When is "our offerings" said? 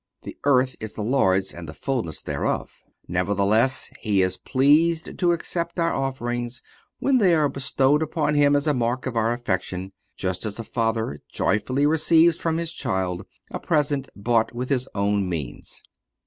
5.77-6.63